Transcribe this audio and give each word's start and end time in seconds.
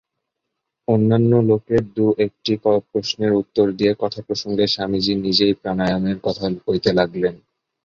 অন্যান্য 0.87 1.31
লোকের 1.49 1.83
দু-একটি 1.95 2.53
প্রশ্নের 2.87 3.31
উত্তর 3.41 3.65
দিয়ে 3.77 3.93
কথাপ্রসঙ্গে 3.99 4.65
স্বামীজী 4.67 5.13
নিজেই 5.25 5.53
প্রাণায়ামের 5.61 6.17
কথা 6.23 6.45
কইতে 6.65 6.91
লাগলেন। 6.99 7.35